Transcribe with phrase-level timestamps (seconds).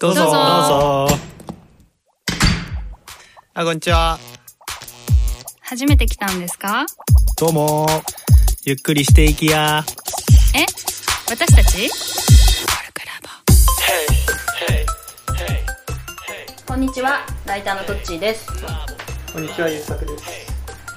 [0.00, 0.22] どうぞ。
[0.22, 0.38] どうぞど
[1.06, 1.16] うぞ。
[3.52, 4.18] あ、こんにちは。
[5.60, 6.86] 初めて来たんですか？
[7.38, 7.86] どうも。
[8.64, 9.84] ゆっくりしていきや。
[10.54, 10.64] え？
[11.30, 11.90] 私たち？
[16.66, 18.46] こんにちは、ライターのトッチーです。
[19.32, 20.24] こんにちは、ゆうさくです。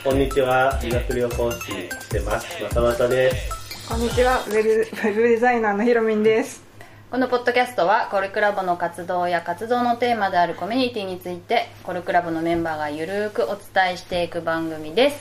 [0.03, 2.47] こんにちは、理学療法士してます。
[2.63, 3.87] まさまさです。
[3.89, 6.63] こんにちは、ウェブウェブデザイナーのひろみんです。
[7.11, 15.17] このポッドキャストはコルクラボの活動や活動のテーマであるコミュニティについてコルクラボのメンバーがゆるーくお伝えしていく番組です。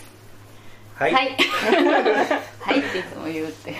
[0.96, 1.14] はい。
[1.14, 1.30] はい。
[2.60, 3.72] はいっていつも言うって。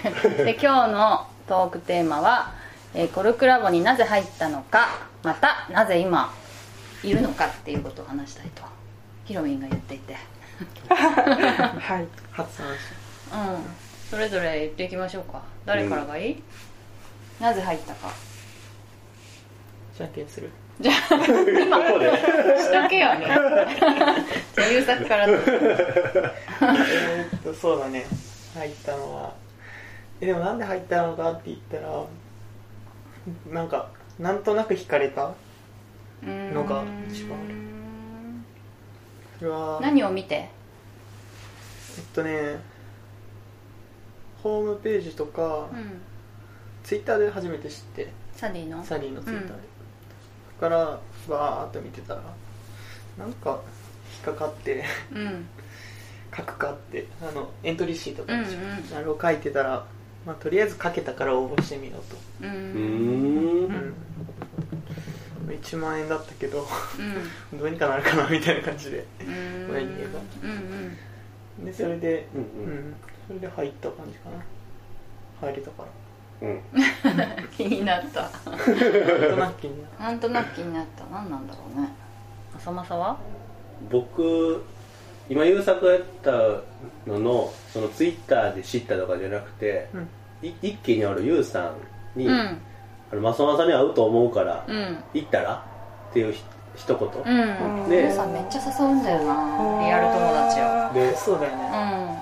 [0.43, 2.55] で今日のトークテーマは、
[2.95, 4.89] えーコルクラボになぜ入ったのか
[5.23, 6.33] またなぜ今
[7.05, 8.63] いるのかっていうことを話したいと
[9.27, 10.17] ヒロミンが言っていて。
[10.89, 12.07] はい。
[12.33, 13.53] 発案者。
[13.53, 13.65] うん。
[14.09, 15.43] それぞれ言っていきましょうか。
[15.67, 16.43] 誰からがいい、
[17.41, 18.11] なぜ入ったか
[19.97, 20.51] じゃんけんする。
[20.81, 25.33] じゃあ 今しとけよねじゃあ優作からえ
[27.43, 28.07] と、そうだね。
[28.55, 29.33] 入ったのは。
[30.21, 32.05] え、でもなんで入ったのかって言ったら、
[33.53, 33.89] なんか、
[34.21, 35.33] なんとなく惹かれた。
[36.23, 37.55] のが一番ある
[39.39, 40.35] それは、何を見て？
[40.35, 40.49] え
[42.01, 42.57] っとね、
[44.43, 46.01] ホームページとか、うん
[46.89, 48.83] ツイッターで初めて知って、サディの？
[48.83, 49.47] サリーのツイッター。
[49.49, 49.53] で。
[49.53, 49.59] うん。
[49.59, 49.61] そ
[50.55, 52.23] こから、わーっと見てたら、
[53.19, 53.61] なんか、
[54.25, 55.47] 引っかかって、うん。
[56.35, 58.47] 書くかってあのエントリーシートかうんうん。
[58.97, 59.85] あれを書いてたら、
[60.27, 61.97] まあ、とりあえず書けたから応募してみよ
[62.41, 63.65] うううーん。
[63.65, 63.69] ん。
[63.69, 63.75] と、
[65.47, 66.67] うん、1万円だったけど
[67.53, 67.59] うん。
[67.59, 69.71] どうにかなるかなみたいな感じでうん。
[69.75, 70.21] 親に言えば。
[71.59, 72.45] うんでそれで、ううん。
[72.91, 72.95] ん。
[73.27, 74.37] それで入った感じかな。
[75.41, 75.89] 入れたかうん。
[75.89, 76.08] うん
[77.57, 78.21] 気になった。
[78.21, 78.39] らなん
[79.31, 79.95] となく気になる。
[79.99, 81.05] なんとなく気になった。
[81.07, 81.89] 何なんだろうね。
[82.57, 83.17] 浅間さは？
[83.91, 84.65] 僕、
[85.29, 86.33] 今優作やった
[87.11, 90.09] のの、そのツイッターで知ったとかじゃなくて、うん。
[90.47, 91.73] い一気にある優さ
[92.17, 92.61] んに、うん。
[93.11, 94.99] あの、マソマさんに会うと思うから、うん。
[95.15, 95.65] 行ったら？
[96.11, 96.43] っていうひ
[96.77, 97.09] 一言。
[97.09, 97.91] うん。
[97.91, 99.35] ででさめっちゃ誘うんだよな。
[99.85, 100.95] リアル友達を。
[100.95, 102.19] でそうだよね、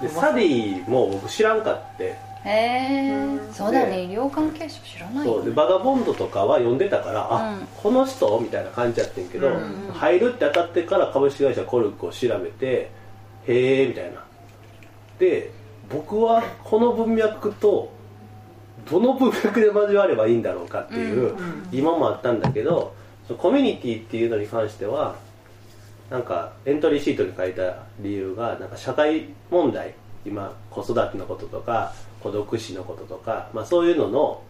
[0.00, 5.44] うで、サディも僕知らんかって、んへえそうだよね医療関係者知らないそう。
[5.44, 7.66] でバガボンドとかは読んでたから、あうん。
[7.76, 8.40] この人？
[8.40, 12.90] みたいな感じやってんけど、うんうん入るって当たってから株式会社コルクを調べて
[13.46, 14.24] へえみたいな。
[15.18, 15.50] で
[15.90, 17.92] 僕はこの文脈と
[18.90, 22.94] どの文脈で交わればいいんだろうかっていう、うん今もあったんだけど
[23.26, 25.16] そのコミュニティっていうのに関しては
[26.08, 34.42] なんかエントリーシートに書いた理由がなんか社会問題今子育てのこととか孤独死のこととか、まあ、そういうのの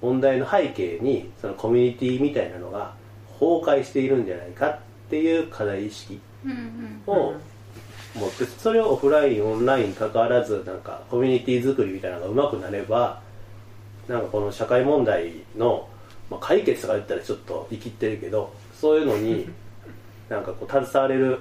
[0.00, 2.94] 問題の背景にそのコミュニティみたいなのが
[3.38, 4.78] 崩壊しているんじゃないかっ
[5.08, 6.20] ていう課題意識
[7.06, 7.34] を
[8.14, 13.22] 持ってそれをオフラインオンラインに関わらずなんかコミュニティ作りみたいなのがうまくなれば
[14.08, 15.88] なんかこの社会問題の、
[16.30, 19.48] まあ、解決とか言ったらちょっと生きってるけどそういうのに
[20.28, 21.38] なんかこう携われる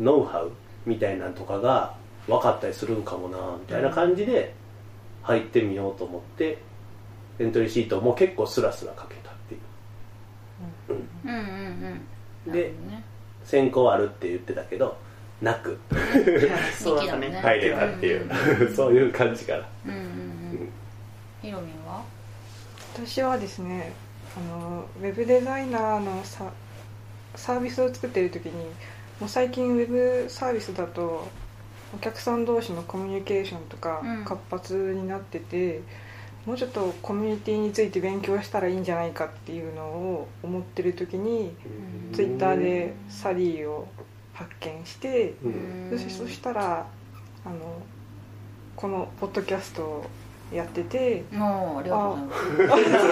[0.00, 0.50] ノウハウ
[0.84, 1.94] みたいなのとかが
[2.26, 4.54] 分かったりするんかもなみたいな感じで
[5.22, 6.58] 入ってみようと思って
[7.38, 11.00] エントリーシートも結構スラスラ書けたっていう。
[11.24, 11.30] うん。
[11.30, 12.06] うんうん
[12.46, 13.04] なでね。
[13.44, 14.96] 選考あるって言ってたけど
[15.40, 15.78] なく。
[16.78, 17.30] そうだね。
[17.42, 18.28] 入れたっていう、
[18.74, 20.68] そういう感じかなうんうんうん。
[21.40, 22.04] ヒロミンは？
[22.94, 23.92] 私はですね、
[24.36, 26.52] あのウェブデザイナーのサ
[27.34, 28.52] サービスを作っている時に、
[29.18, 31.26] もう最近ウェブサービスだと
[31.94, 34.24] お客さん同士のコミュニケーションとかうん。
[34.24, 35.80] 活発になってて、
[36.46, 41.54] もうちょっとコミュニティについて勉強したらいいんじゃないかっていうのを思ってる時に、
[42.10, 42.14] うん。
[42.14, 43.88] ツイッターでサリーを
[44.32, 45.98] 発見して、うん。
[45.98, 46.86] そしそしたら
[47.44, 47.82] あの
[48.76, 50.06] このポッドキャストを
[50.52, 53.02] やっててもうありがとうございます。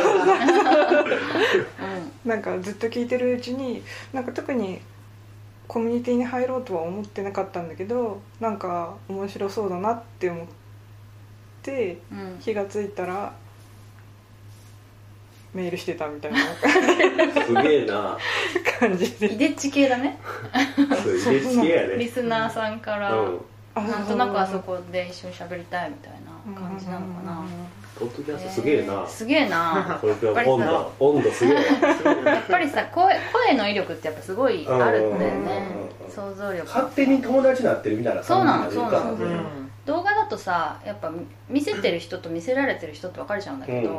[2.29, 4.81] なんかずっと聞いてるうちになんか特に
[5.71, 10.47] コミュニティに入ろうとは思ってなかったんだけどなんか面白そうだなって思っ
[11.63, 11.99] て
[12.41, 13.33] 気がついたら
[15.55, 16.39] メールしてたみたいな。
[17.47, 18.19] すげえな。
[18.81, 19.33] 感じで。
[19.33, 20.19] イデッチ系だね。
[21.05, 21.97] そう入れ付けやね。
[21.99, 23.13] リスナーさんから。
[23.13, 23.41] うん。
[23.75, 27.45] あなんとなくあそこで一緒に喋りたいみたいな感じなのかな。
[27.99, 29.07] ポッドキャストすげえな。
[29.07, 29.99] すげえな。
[30.01, 31.57] これ今日温度温度すげえ。
[32.25, 33.15] やっぱりさ声
[33.49, 35.67] 声の威力ってやっぱすごいあるんだよね。
[35.85, 36.67] うん想像力。
[36.67, 39.13] 勝手に友達になってるみたいなそうなのそうなの。
[39.13, 39.71] うん。
[39.87, 41.11] 動画だとさやっぱ
[41.49, 43.97] 見せてる人と見せられてる人って分かれちゃうんだけど、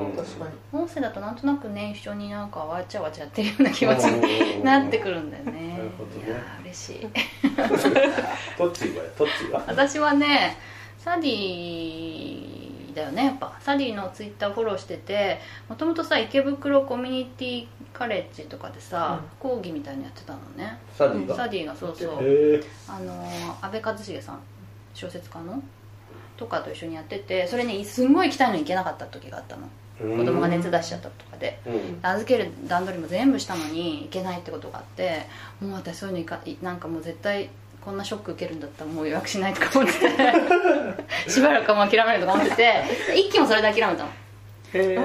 [0.72, 5.80] 音声だとなんとなくね一緒になんかわちゃわちゃやってるような気持ちになってくるんだよね。
[6.26, 7.00] いやー嬉しい。
[8.58, 10.58] どっちがどっちが私はね
[11.04, 13.58] サディだよねやっぱ。
[13.60, 20.78] サディのツイッターフォローしててもともとさ池袋コミュニティカレッジとかでさ、講義みたいなのやってたのね。
[20.96, 21.36] サディが？
[21.36, 22.12] サディがそうそう。
[22.88, 24.40] あのー安倍一茂さん
[24.94, 25.62] 小説家の？
[26.38, 29.68] とかと一緒にやっててそれねすんごい行きたいのに行けなかった時があったの。
[30.00, 31.60] 子供が熱出しちゃったとかで。
[31.66, 32.00] うん。
[32.02, 35.28] 預ける段取りも全部したのに行けないってことがあって
[35.60, 37.50] もう私そういうのいかいなんかもう絶対
[37.84, 40.00] こんなショック受けるんだったらもう予約しないとか思って。
[41.30, 42.84] しばらくはもう諦めるとか思ってて。
[43.16, 44.10] 一気もそれで諦めたの。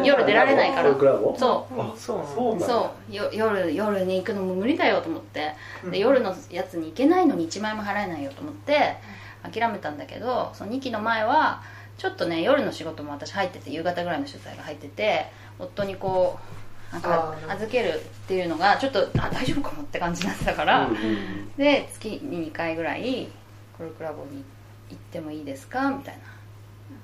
[0.04, 0.92] 夜出られないから。
[0.92, 1.80] そう。
[1.80, 2.66] あそうなんだ。
[2.66, 3.12] そう。
[3.12, 5.54] 夜夜に行くのも無理だよと思って。
[5.90, 8.96] で夜のやつに行けないのに1万円も払えないよと思って
[9.42, 11.62] 諦めたんだけどその2期の前は
[11.98, 15.26] ちょっとね夜の仕事も私入ってて夕方ぐらいの取材が入ってて
[15.58, 17.98] 夫にこうなんか預けるっ
[18.28, 21.52] ていうのがちょっとあ大丈夫かもって感じになってたから、うんうん。
[21.56, 23.28] で月に2回ぐらい
[23.76, 24.44] コルクラボに
[24.90, 26.22] 行ってもいいですかみたいな。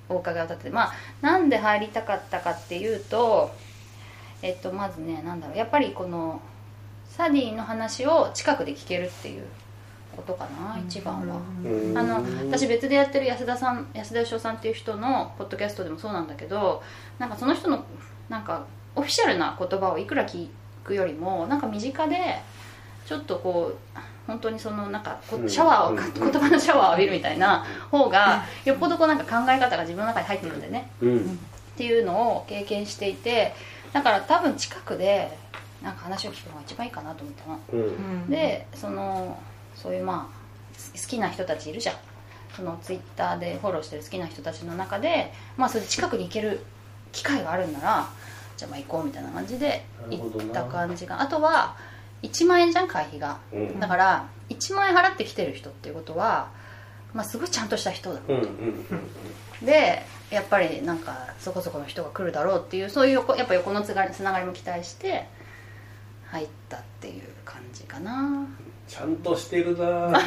[0.08, 0.70] お伺いを立てて。
[0.70, 3.50] まあなんで入りたかったかっていうと
[4.40, 5.56] えっとまずねなんだろう。
[5.56, 6.40] やっぱりこの
[7.08, 9.44] サディの話を近くで聞けるっていう
[10.16, 11.40] ことかな一番は。
[11.64, 11.98] うん。
[11.98, 16.82] あの私別でやってる安田さん安田義雄さんっていう人のポッドキャストでもそうなんだけど
[17.18, 17.84] なんかその人の
[18.28, 18.64] なんか
[18.94, 20.48] オフィシャルな言葉をいくら聞
[20.84, 22.40] くよりもなんか身近で
[23.06, 26.32] ちょっとこう本当にそのなんかシャワーをかうん。
[26.32, 30.90] 言葉のシャワーを浴びるみたいな方がよっぽどこうなんか考え方が自分の中に入ってるんだよね。
[31.00, 31.18] うん。
[31.18, 31.20] っ
[31.76, 33.54] ていうのを経験していて
[33.92, 35.36] だから多分近くで
[35.82, 37.60] なんか話を聞くのが一番いいかなと思ったの。
[37.72, 37.76] う
[38.26, 38.30] ん。
[38.30, 39.38] でその
[39.74, 41.96] そういうまあ好きな人たちいるじゃん。
[42.56, 46.60] そのツイッターでフォローしてる好きな人たちの中でまあそれで近くに行ける
[47.10, 48.08] 機会があるんなら
[48.62, 51.20] じゃあまあ行こうみたいな感じで行った感じが。
[51.20, 51.76] あとは
[52.22, 53.38] 1万円じゃん会費が。
[53.52, 53.80] うん。
[53.80, 56.48] だから1万円払ってきてる人っていうことは
[57.12, 58.20] まあすごいちゃんとした人だ。
[58.28, 58.86] うんうん
[59.64, 65.26] でやっぱりなんかそこそこの人が来るだろうっていうそういう横やっぱ横のつながりも期待して
[66.26, 68.46] 入ったっていう感じかな
[68.92, 70.20] ちゃんとしてるな。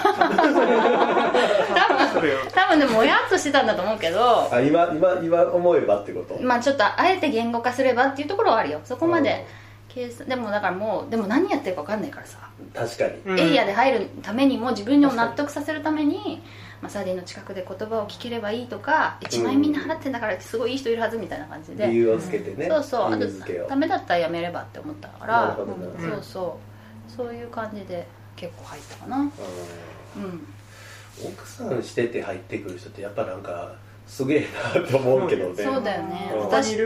[2.12, 6.41] それを多分でももやっとしてたんだと思うけどあ今今今思えばってこと？
[6.41, 8.81] まあちょっとあえて言語化すればっていうところはあるよ。
[8.83, 9.45] そこまで
[9.88, 12.39] 計算でもだからもうでも何やってるか分かんないからさ、
[12.73, 13.19] 確かに。
[13.25, 13.39] うん。
[13.39, 16.41] エリアで入るためにも自分を納得させるために、
[16.81, 22.67] まあ、サディの近くで言葉を聞ければいいとか1万円みんな払ってんだからすごいいい人いるはずみたいな感じで、理由をつけてね。
[22.67, 23.13] そうそう。
[23.13, 23.27] あと
[23.69, 26.59] ダメだったらやめればって思ったかならそうそ
[27.07, 27.12] う。
[27.12, 29.17] そういう感じで結構入ったかな。
[29.17, 29.23] うん。
[29.23, 29.31] うん。
[31.25, 35.63] 奥さんしてて入ってくる人ってやっぱなんかすげえなって思うけどね。
[35.63, 36.31] そうだよね。
[36.33, 36.39] うん。
[36.41, 36.77] 私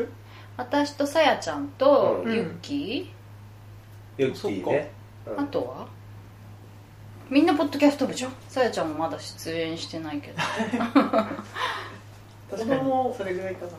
[0.58, 2.34] 私とさやちゃんとうん。
[2.34, 3.12] ユッキ
[4.18, 4.92] ユッキーね。
[5.26, 5.40] ー、うん。
[5.40, 5.88] あとは？
[7.30, 8.34] みんなポッドキャスト部じゃん。
[8.48, 10.38] さやちゃんもまだ出演してないけど。
[12.50, 12.82] 確かに。
[13.16, 13.72] それぐらいかな。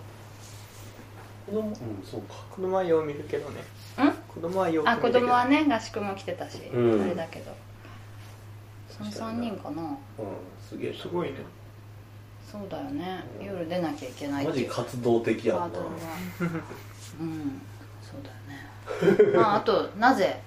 [1.46, 1.68] 子供。
[1.68, 1.74] うん
[2.04, 2.34] そうか。
[2.50, 3.60] 子供はよう見るけどね。
[3.60, 3.64] ん
[4.34, 5.14] 子供はよく見あるけど。
[5.14, 7.02] 子供はね合宿も来てたし、うん。
[7.02, 7.52] あれだけど。
[8.88, 9.82] その3人かな。
[9.82, 9.96] うん。
[10.68, 10.94] すげえ。
[10.94, 11.36] すごいね。
[12.50, 13.24] そうだよね。
[13.40, 15.64] 夜出なきゃいけないマジ活動的やんな。
[15.70, 15.72] うん。
[18.02, 19.32] そうだよね。
[19.38, 20.40] まああとなぜ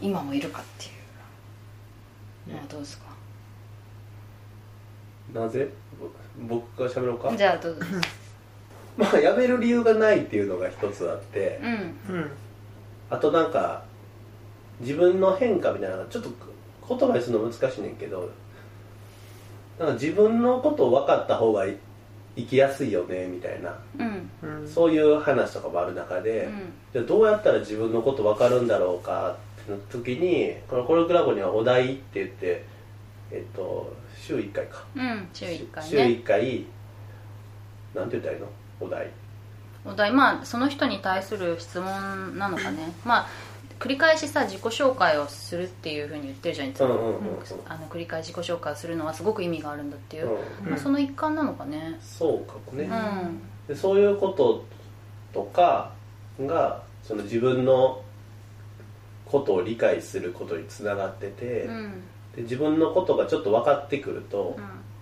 [0.00, 0.88] 今もいるかってい
[2.48, 2.52] う。
[2.54, 3.04] のはどうですか、
[5.34, 5.68] なぜ？
[6.00, 6.08] ぼ
[6.56, 7.36] 僕から喋ろうか？
[7.36, 7.80] じゃあどうぞ。
[8.96, 11.60] まあ辞める理由がないっていうのが一つあって。
[11.62, 12.16] うん。
[12.16, 12.30] うん
[13.10, 13.82] あとなんか
[14.80, 16.30] 自分の変化みたいなちょっと
[16.88, 18.30] 言葉にするの難しいねんけど
[19.78, 21.66] なんか自分のことを分かった方が
[22.36, 23.76] 生きやすいよねみたいな。
[23.98, 24.30] うん。
[24.42, 26.72] うんそういう話とかもある中で、うん。
[26.92, 32.64] じゃあどうやったら自分のこと分かるんだろうかってなった時にこのコルクラボにはお題って言って
[33.32, 34.84] えっと週1回か。
[34.94, 36.64] うん週1回週ね1回
[37.94, 38.46] なんて言ったらいいの？
[38.80, 39.10] お題
[39.84, 42.92] お題まあその人に対する質問なのかね。
[43.04, 43.26] まあ
[43.78, 47.18] 繰り返しさ自己紹介をするっていうふうに言ってるじゃんいつも、うんうんうんうん。
[47.68, 50.30] あの繰り返し自己紹介をするのはすごく意味があるんだっていう、
[50.64, 50.70] うん。
[50.70, 51.96] まあ、その一環なのかね。
[52.00, 53.40] そうかもね、うん。
[53.68, 54.64] でそういうこと
[55.32, 55.92] とか
[56.40, 58.02] がその自分の
[59.24, 62.02] ことを理解することにつながってて、うん。
[62.34, 64.56] で自分のことがちょっと分かってくると、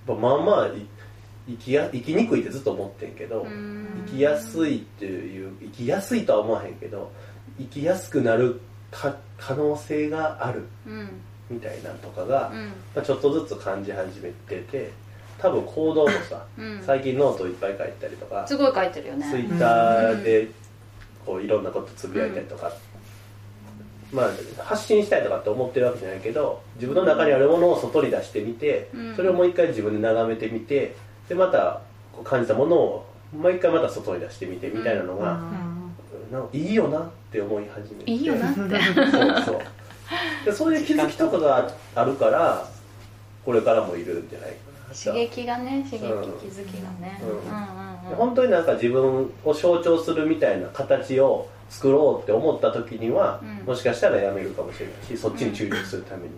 [0.06, 0.86] うまあまあい
[1.48, 4.04] 生きや生きにくいってずっと思ってんけど、ん。
[4.06, 7.12] 生きやすいっていう生きやすいとは思わへんけど
[7.58, 8.60] 生きやすくなる
[8.90, 11.08] か可能性があるうん。
[11.48, 12.66] みたいなんとかが、うん。
[12.94, 14.90] まあ、ちょっとずつ感じ始めてて
[15.38, 16.82] 多分行動もさ、うん。
[16.84, 19.26] 最近ノートいっぱい書いたりとかすごい書いてるよね。
[19.30, 20.48] ツイッターで
[21.24, 22.72] こういろんなことつぶやいたりとか、
[24.12, 24.30] まあ
[24.64, 29.16] 発信したいとかって思ってるわけじゃないけど自分の中にあるものを外に出してみて、うん。
[29.16, 30.96] それをもう一回自分で眺めてみて
[31.28, 31.80] でまた
[32.12, 33.06] こう感じたものを
[33.36, 35.40] もう一回また外に出してみてみたいなのが、
[36.30, 38.10] なんかいいよなって思い始めて。
[38.10, 38.58] いいよなって。
[38.58, 39.60] そうそう。
[40.44, 42.68] でそういう気づきとかがあるから
[43.44, 44.56] これからもいるんじゃないか
[44.88, 46.38] な刺激がね刺激うん。
[46.38, 47.20] 気づきがね。
[47.22, 47.28] うん。
[47.28, 48.16] うんうんうん。
[48.16, 53.66] 本当になんか自分を象徴するみたいな形を作ろうって思った時には、うん。
[53.66, 56.30] もしかしたらやめるかもしれないしそっちに注力するために。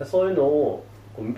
[0.00, 0.06] うん。
[0.06, 1.34] そういうのをこう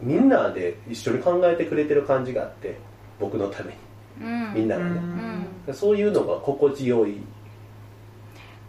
[0.00, 2.78] みんなで一緒に考えてくれてる感じがあって
[3.18, 3.78] 僕のために。
[4.20, 4.54] うん。
[4.54, 4.90] みんながね、
[5.66, 5.74] うん。
[5.74, 7.20] そういうのが心地よい。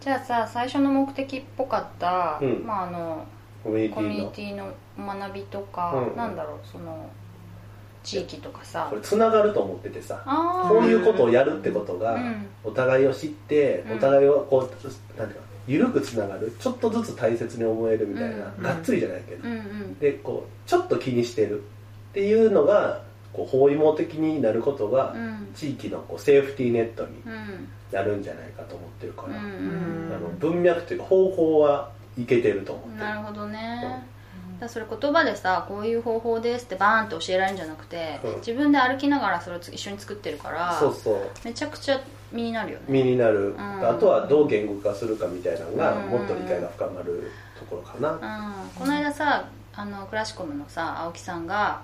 [0.00, 2.64] じゃあさ最初の目的っぽかった、うん。
[2.64, 3.26] まああの
[3.64, 6.16] コミュニテコミュニィのティの学びとか、うん。
[6.16, 7.08] なんだろうその
[8.02, 8.86] 地域とかさ。
[8.88, 12.46] これつながると思っててさあこういうことをやるってことが、うん。
[12.64, 13.96] お互いを知ってうん。
[13.96, 18.62] お互いをこうなんていうか緩くつながるちょっとずつ大切に思えるみたいな、うん。
[18.62, 19.54] がっつりじゃないけど、うん。
[19.54, 25.48] うんでこうちょっと気にしてるっていうのがこう包囲網的になることが、うん。
[25.54, 27.68] 地域のこうセーフティーネットにうん。
[27.92, 30.12] なるんじゃないかと思ってるから、うん。
[30.14, 32.96] あの文脈というか方法はいけてると思ってる。
[32.98, 34.02] なるほどね、
[34.60, 38.36] だそれ言葉でさこういう方法ですってバーンって教えられるんじゃなくて、うん。
[38.36, 41.30] 自分で歩きながらそれを一緒に作ってるからそうそう。
[41.44, 42.00] めちゃくちゃ
[42.32, 42.84] 身になるよね。
[42.88, 43.58] 身になる、ん。
[43.58, 46.10] あとはどう言語化するかみたいなのがうん。
[46.10, 51.82] もっと理解が深まるところかな、うん、この間さあのクラシコムのさ青木さんが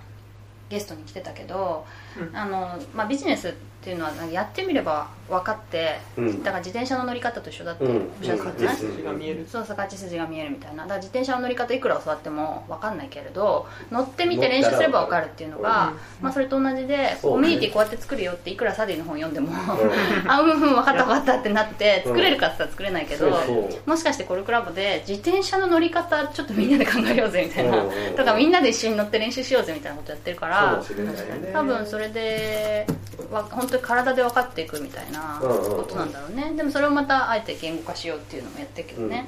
[0.69, 1.85] ゲストに来てたけど、
[2.19, 2.37] うん。
[2.37, 6.42] あのまあ、ビジネスっていうのはなんかやってみれば分かって、うん。
[6.42, 8.90] だから自転車の乗り方と一緒だっておっうんしゃってたじゃない、うん。
[8.92, 10.84] 筋が見えるそうそう勝ち筋が見えるみたいな。
[10.84, 19.50] だから自転車の乗り方いくら教わっても分かんないけれど乗ってみて練習すれば分かるっていうのが、まあ、それと同じで、コミュニティこうやって作るよっていくらサディの本読んでも、
[20.26, 23.52] あうんうん分かった分かったってなって作れるかって言ったら作れないけど、そうそ
[23.84, 23.90] う。
[23.90, 27.84] もしかしてコルクラボで自転車の乗り方ちょっとみんなで考えようぜみたいな、
[28.16, 30.82] とかみんなで一緒に乗って練習しようぜみたいなことやってるかから
[31.52, 32.86] 多分それで
[33.30, 35.76] わ本当に体で分かっていくみたいなうんうんうん。
[35.76, 39.26] ことなんだろうね、でもそれをまたあえて言語化しようっていうのもやってるけどね、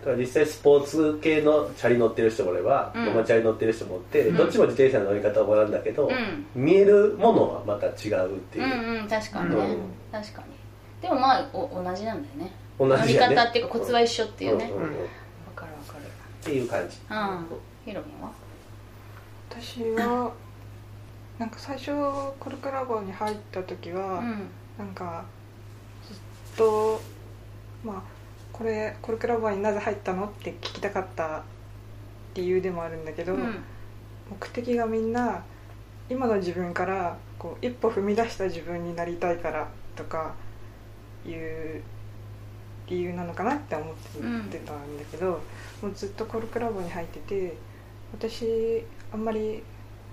[0.00, 3.06] だから実際スポーツ系のチャリ乗ってる人もいれば、うん。
[3.06, 4.36] ママチャリ乗ってる人もおって、うん。
[4.36, 6.46] どっちも自転車の乗り方を学んだけど、うん。
[6.54, 8.64] 見えるものはまた違うっていう。
[8.64, 9.78] う、んうん確かにね、うん。
[10.12, 11.02] 確かに。
[11.02, 12.52] でもまあお同じなんだよね。
[12.78, 14.88] 同乗りじやね方っていうかコツは一緒っていうね、わんんん。
[14.88, 14.92] っ
[15.54, 16.04] かるわかる。
[16.42, 16.96] ていう感じ。
[17.10, 17.46] うん。
[17.84, 18.30] ヒロミンは？
[19.50, 20.32] 私は
[21.38, 21.92] なんか最初
[22.40, 24.48] コルクラボに入った時は、うん。
[24.78, 25.24] なんか
[26.06, 26.16] ずっ
[26.56, 27.00] と
[27.84, 28.02] まあ
[28.52, 31.44] これコルクラボになぜ入ったのって聞きたかった
[32.34, 33.62] 理由でもあるんだけど、うん。
[34.30, 35.44] 目的がみんな
[36.08, 40.34] 今の自分からこう一歩踏み出した自分になりたいからとか
[41.26, 41.82] いう
[42.86, 43.94] 理由なのかなって思っ
[44.48, 45.40] てたんだけど、
[45.82, 47.56] もうずっとコルクラボに入ってて
[48.12, 49.62] 私あんまり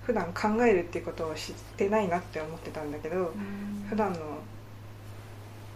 [0.05, 3.31] 普段考えるっていうことを知ってないなって思ってたんだけど、
[3.89, 4.19] 普段の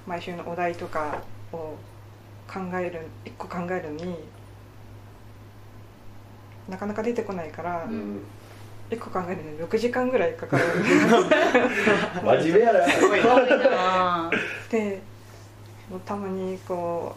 [0.05, 1.75] 毎週のお題とかを
[2.47, 4.15] 考える一個考えるのに
[6.69, 8.19] なかなか出てこないから、うん。
[8.89, 10.63] 一個考えるのに6時間ぐらいかかる。
[12.23, 12.87] 真面目やな。
[12.87, 14.31] すごいな。
[14.69, 15.01] で
[15.89, 17.15] もうたまにこ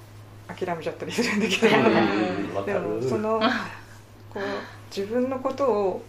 [0.48, 2.66] う諦めちゃったりするんだけど。
[2.66, 3.40] でもるその
[4.32, 4.42] こう
[4.94, 6.02] 自分のことを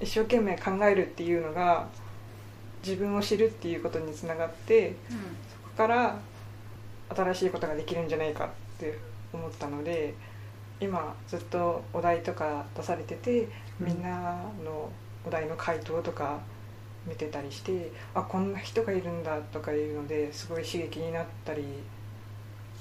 [0.00, 1.88] 一生懸命考えるっていうのが
[2.82, 4.94] 自分を知るっていうことにつながって
[5.52, 6.18] そこから
[7.14, 8.98] 新しいことができるんじゃないかって
[9.32, 10.14] 思ったので
[10.80, 14.90] 今ずっとお題とか出されててみんなの
[15.26, 16.40] お題の回答とか
[17.06, 21.64] 見てたりしてあこんな人がいるんだとかいうのですごい刺激になったり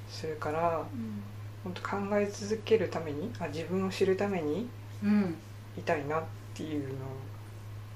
[0.10, 0.84] するから
[1.64, 4.70] 本当考え続けるためにあ自分を知るために
[5.04, 5.36] うんうん。
[5.78, 6.88] いたいなっていう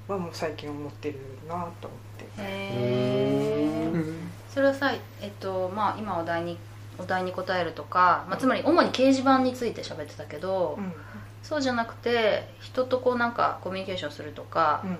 [0.07, 2.25] のはもう最近思ってるなと思って。
[2.25, 4.29] へえうん。
[4.49, 4.91] それはさ
[5.21, 6.57] えっとまあ今お題に
[6.99, 10.93] お題に答えるとか、まあ、つまり主に掲示板について喋ってたけど、うん。
[11.41, 14.97] そうじゃなくて人とこうなんかコミュニケーションするとか、うんうん。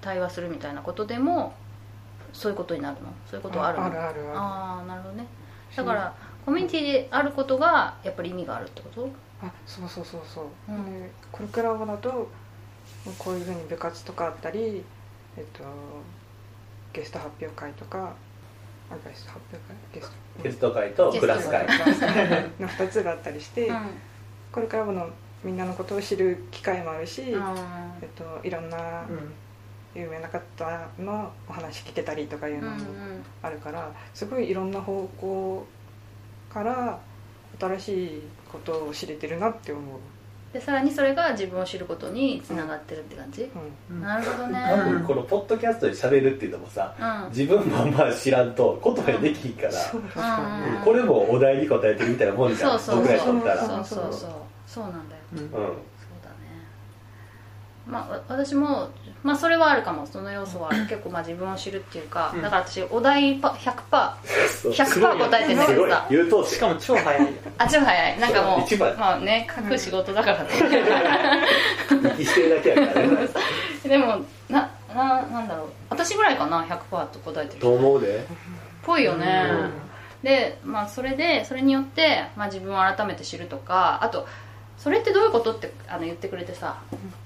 [0.00, 1.52] 対話するみたいなことでも
[2.32, 3.12] そういうことになるの？
[3.30, 3.84] そういうことはあるの？
[3.84, 4.38] あるあるある。
[4.38, 5.26] ああなるほどね。
[5.76, 6.14] だから
[6.46, 9.10] コミュニティであることがやっぱり意味があるってこと？
[9.42, 11.00] あそうそうそうそう、うん。
[11.02, 12.28] でコルクラボだと
[13.18, 14.82] こういうふうに部活とかあったり
[15.36, 15.64] えっと
[16.92, 18.14] ゲスト発表会とか
[18.90, 21.66] あゲスト発表会ゲストテスト会とクラス会。
[22.58, 23.86] の2つがあったりして、うん。
[24.52, 25.08] コルクラボの
[25.44, 27.42] みんなのことを知る機会もあるし、うん
[28.02, 29.32] えっと、いろんなうん
[29.92, 32.76] 有名な方のお話聞けたりとかいううんのも
[33.42, 35.66] あるからすごいいろんな方向
[36.48, 37.00] から
[37.58, 39.98] 新しいことを知れてるなって思う、
[40.52, 43.42] でさらにそれが自分を知ることにつながってるって感じ、
[43.90, 43.96] うん。
[43.96, 44.02] うん。
[44.02, 44.66] なるほどね。
[44.68, 47.30] 多分このポッドキャストで喋るっていうのもさうん。
[47.30, 49.72] 自分もあんま知らんと言葉にできひんから、
[50.84, 54.30] これもお題に答えてみたいなもんじゃんそうそう僕らにとったらそうそうそう
[54.66, 55.22] そうなんだよ。
[55.32, 55.72] うん
[57.90, 58.90] まあわ私も
[59.22, 60.06] まあそれはあるかも。
[60.06, 62.42] その要素は 結構まあ自分を知るっていうか、うん。
[62.42, 63.72] だから私お題パ100%
[64.62, 64.72] そう。
[64.72, 65.24] 100%すごいよ。
[65.26, 66.06] 答えてんだけどさ。
[66.08, 67.28] 優等生しかも超早い。
[67.58, 68.20] あ超早い。
[68.20, 70.50] なんかもう一番まあね書く仕事だからね、
[73.84, 75.66] でもなななんだろう。
[75.90, 78.24] 私ぐらいかな100%と答えてると思うで。
[78.82, 79.72] ぽいよね、うん。
[80.22, 84.26] でまあそれでそれによって、まあ、自分を改めて知るとかあと
[84.82, 86.78] それってどういうことってあの言ってくれてさ。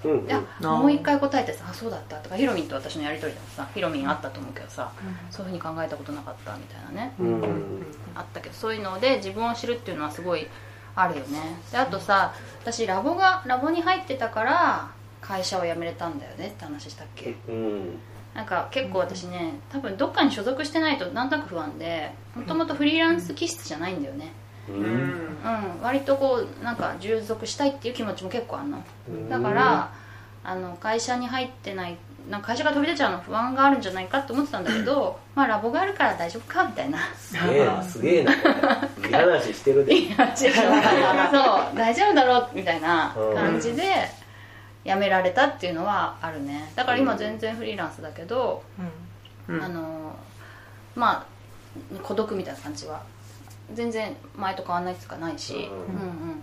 [0.03, 0.25] うんうん。
[0.27, 4.91] いやもう一回答えてさあそうだったとかヒロミンと私のやり取りでもさヒロミンあったと思うけどさ、
[5.31, 10.47] そういうふうに考えたことなかったみたいなね、うんあったけどそういうので自分を知るっていうのはすごい
[10.95, 11.59] あるよね。
[11.71, 17.35] であとさ私ラボがラボに入ってたから会社を辞めれたんだよねって話したっけ。
[17.47, 17.99] うん。
[18.33, 24.33] なんか結構私ね多分どっかに所属してないとなんとなく不安でもともとフリーランス気質じゃないんだよね
[24.69, 24.83] ううん。
[24.83, 28.83] んうん割とこうなんか従属したいっていう気持ちも結構あんの。
[29.07, 29.29] うん。
[29.29, 29.91] だから
[30.43, 31.97] あの会社に入ってない
[32.29, 36.99] なんか会社が飛び出ちゃうの不安があるんじゃないかって思ってたんだけどまあラボがあるから大丈夫かみたいな。
[37.15, 38.33] すげえなすげえな。
[38.35, 38.41] こ
[39.01, 39.95] れいい話してるで。
[39.95, 43.83] いや違うそう大丈夫だろうみたいな感じで
[44.83, 46.71] 辞められたっていうのはあるね。
[46.75, 48.63] だから今全然フリーランスだけど、
[49.47, 49.61] うん。
[49.61, 50.15] あの
[50.95, 51.25] まあ
[52.01, 53.03] 孤独みたいな感じは
[53.73, 55.69] 全然前と変わんないっていうかないし、うんうん。
[55.69, 56.41] うん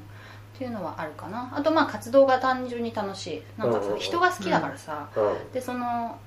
[0.54, 1.50] っていうのはあるかな。
[1.56, 3.42] あとまあ活動が単純に楽しい。
[3.58, 5.52] なんかさうん人が好きだからさ、うん。
[5.52, 6.18] でその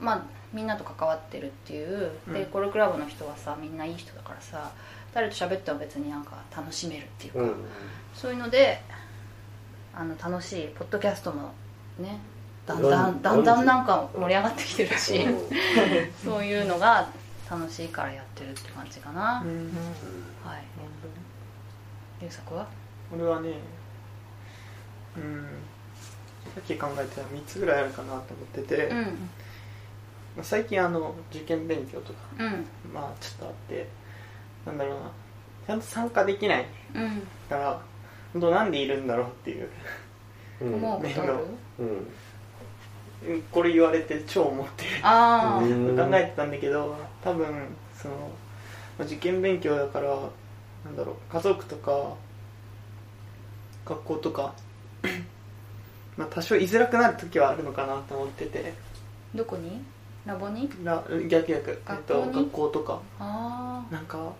[0.00, 2.10] まあみんなと関わってるっていう。
[2.32, 2.46] でうん。
[2.46, 4.72] コルクラブの人はさみんないい人だからさ
[5.12, 7.54] 誰と喋っても別になんか楽しめるっていうか、うん
[8.14, 8.80] そういうので
[9.92, 11.52] あの楽しいポッドキャストも
[11.98, 12.18] ね
[12.66, 15.26] だんだんだんだんなんか盛り上がってきてるし、
[16.24, 17.08] そういうのが
[17.50, 19.70] 楽しいからやってるって感じかな、うん。
[20.44, 20.64] はい。
[22.22, 22.66] 優作は？
[23.12, 23.54] 俺はね
[25.16, 25.46] うん
[26.54, 28.96] さっき考えてたら3つぐらいあるかなと思ってて、うん。
[28.96, 29.08] ま
[30.40, 32.66] あ最近あの受験勉強とかうん。
[32.92, 33.88] まあちょっとあって
[34.64, 35.10] なんだろうな
[35.66, 37.22] ちゃんと参加できないうん。
[37.48, 37.80] から
[38.32, 39.68] 本当なんでいるんだろうっていう
[40.62, 40.74] うん。
[40.74, 41.00] 思う
[43.50, 44.88] これ言われて超思って考
[46.12, 47.46] えてたんだけど多分
[47.96, 48.14] その
[48.98, 50.10] まあ受験勉強だから
[50.84, 52.14] なんだろう家族とか
[53.86, 54.52] 学校とか
[56.16, 58.74] まあ多少居づらくなる時はあるのかなと思ってて。
[59.34, 59.82] どこに？
[60.26, 60.70] ラボに？
[60.84, 63.00] ら逆逆、えっと、学校とか。
[63.18, 64.32] ああなんか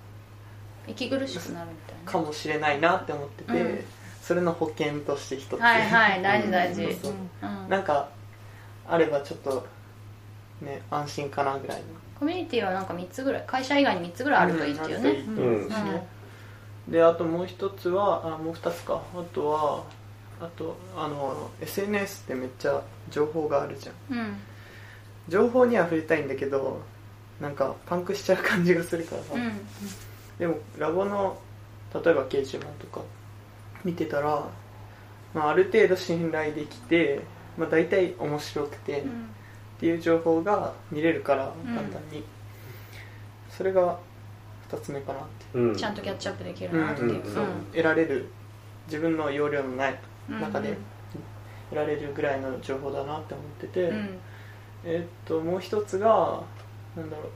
[0.87, 2.13] 息苦しくなるみたいな。
[2.13, 3.85] かもしれないなって思ってて、うん。
[4.23, 5.61] それの保険として一つ。
[5.61, 6.85] はいはい大事大事。
[6.85, 7.69] うん。
[7.69, 8.09] なんか
[8.87, 9.67] あればちょっと
[10.63, 11.85] ね安心かなぐらいの
[12.19, 15.71] コミュニティはなんか3つぐらい会社以外に3つぐらいあるといいっていうね、うんうんうん
[16.89, 19.03] であともう一つはあもう二つか。
[19.15, 19.85] あとは
[20.39, 24.19] あとあの SNS ってめっちゃ情報があるじゃん。
[24.19, 24.37] うん。
[25.29, 26.83] 情報には触れたいんだけど
[27.41, 29.67] なんかパンクしちゃう感じがするからさ、うん
[30.39, 31.39] でもラボの
[31.95, 33.01] 例えば掲示板とか
[33.85, 34.45] 見てたら、
[35.33, 37.21] まあ、ある程度信頼できて、
[37.57, 39.31] まあ、大体面白くて、っうん
[39.85, 42.25] ていう情報が見れるからうん簡単に、
[43.51, 43.99] それが
[44.71, 45.59] 2つ目かなって。
[45.59, 45.77] うん。
[45.77, 48.31] ちゃんとキャッチアップできるなっていう、うんそう得られる
[48.87, 49.99] 自分の容量のない
[50.31, 50.75] うん中で
[51.69, 54.19] 得られるぐらいの情報だなって思ってて、うん。
[54.85, 56.41] えーっともう一つが
[56.97, 57.27] なんだろう。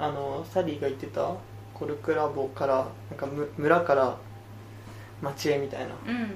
[0.00, 1.34] あのサリーが言ってた
[1.74, 4.16] コルクラボからなんかむ村から
[5.20, 5.88] 町へみたいな。
[6.06, 6.34] うん。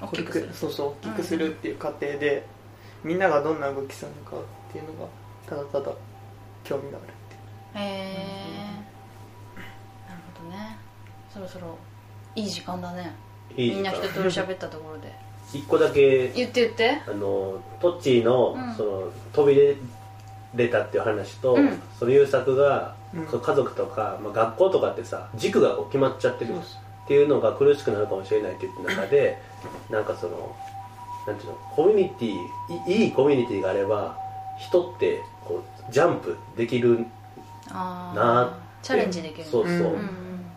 [0.00, 2.44] 大そうそう大きくするっていう過程で、
[3.04, 5.08] みんながどんな動きするのかっていうのが
[5.48, 5.96] ただただ
[6.64, 7.06] 興味があるっ
[7.72, 7.84] ていう。
[7.84, 8.14] へえ
[10.08, 10.76] なるほどね。
[11.32, 11.76] そろそろ
[12.34, 13.14] いい時間だね。
[13.56, 15.12] いいみんな一通り喋ったところで。
[15.52, 17.02] 一個だけ言って言って。
[17.06, 18.74] あのトッチーの,、うん。
[18.74, 19.76] その飛び出
[20.54, 21.80] れたっていう話と、うん。
[21.98, 23.40] その優作が、うん。
[23.40, 26.60] 家族とか、まあ、学校とかってさ軸が決まっちゃってるっ
[27.08, 29.40] ていうのが苦しくなるかもしれないって言って中で
[29.88, 30.54] なんかその
[31.28, 34.16] なんていうのコミュニティいいいコミュニティがあれば
[34.58, 37.04] 人ってこうジャンプできるな
[37.70, 39.44] ああーってチャレンジできる。
[39.44, 39.98] そうそう、うんうんうん。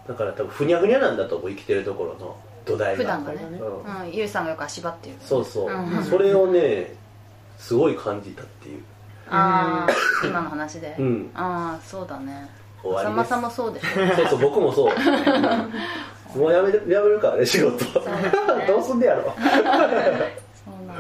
[0.08, 2.98] だから多分ふにゃふにゃなんだと思う生きてるところの土台が。
[2.98, 3.38] 普段がね。
[3.40, 3.44] ね。
[3.60, 4.02] うん。
[4.02, 6.04] うんゆうさんがよく足場っていうそうそう、うん。
[6.04, 6.94] それをね
[7.58, 8.84] すごい感じたっていう。
[9.30, 9.92] ああ
[10.26, 11.32] 今の話で、うん。
[11.34, 12.50] ああそうだね。
[12.82, 13.18] さ終わりです。
[13.18, 13.88] まさもそうでしょ。
[14.16, 14.96] そうそう僕もそう。
[16.38, 17.84] もうやめるやめるからね仕事。
[18.00, 18.06] ね。
[18.68, 19.34] どうすんねやろ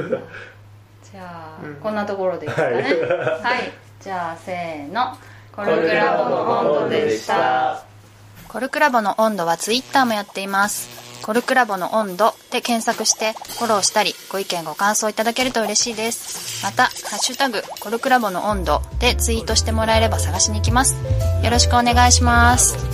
[1.11, 1.75] じゃあ、うん。
[1.75, 2.75] こんなところでいいですかね。
[2.75, 3.41] はい。
[3.41, 5.17] はい、じゃあせーの。
[5.51, 7.83] コルクラボの温度でした。
[8.47, 11.01] コルクラボの温度はツイッターもやっています。
[11.21, 16.63] コルクラボの温度で検索してフォローしたりご意見ご感想いただけると嬉しいです。
[16.63, 20.95] また「ハッシュタグコルクラボの温度」でツイートしてもらえれば探しに行きます。
[21.43, 22.90] よろしくお願いします